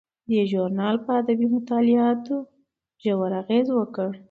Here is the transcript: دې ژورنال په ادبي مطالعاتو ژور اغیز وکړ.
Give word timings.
دې 0.29 0.41
ژورنال 0.51 0.95
په 1.05 1.11
ادبي 1.21 1.47
مطالعاتو 1.55 2.37
ژور 3.03 3.31
اغیز 3.41 3.67
وکړ. 3.73 4.09